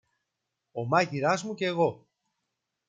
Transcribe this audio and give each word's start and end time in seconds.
ο 0.71 0.85
μάγειρας 0.85 1.43
μου 1.43 1.53
κι 1.53 1.63
εγώ! 1.63 2.07